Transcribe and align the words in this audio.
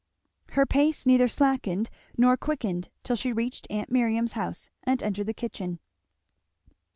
Her 0.53 0.65
pace 0.65 1.05
neither 1.05 1.27
slackened 1.27 1.91
nor 2.17 2.35
quickened 2.35 2.89
till 3.03 3.15
she 3.15 3.31
reached 3.31 3.67
aunt 3.69 3.91
Miriam's 3.91 4.31
house 4.33 4.71
and 4.81 5.03
entered 5.03 5.27
the 5.27 5.31
kitchen. 5.35 5.79